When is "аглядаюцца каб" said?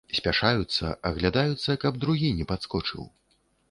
1.11-2.03